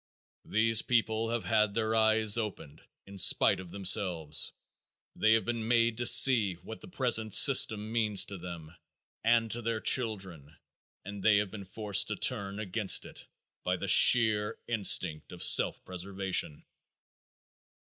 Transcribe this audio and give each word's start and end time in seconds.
These 0.47 0.81
people 0.81 1.29
have 1.29 1.43
had 1.43 1.75
their 1.75 1.93
eyes 1.93 2.35
opened 2.35 2.81
in 3.05 3.19
spite 3.19 3.59
of 3.59 3.69
themselves. 3.69 4.51
They 5.15 5.33
have 5.33 5.45
been 5.45 5.67
made 5.67 5.97
to 5.97 6.07
see 6.07 6.55
what 6.55 6.81
the 6.81 6.87
present 6.87 7.35
system 7.35 7.91
means 7.91 8.25
to 8.25 8.39
them 8.39 8.75
and 9.23 9.51
to 9.51 9.61
their 9.61 9.79
children, 9.79 10.57
and 11.05 11.21
they 11.21 11.37
have 11.37 11.51
been 11.51 11.65
forced 11.65 12.07
to 12.07 12.15
turn 12.15 12.59
against 12.59 13.05
it 13.05 13.27
by 13.63 13.77
the 13.77 13.87
sheer 13.87 14.57
instinct 14.67 15.31
of 15.31 15.43
self 15.43 15.85
preservation. 15.85 16.65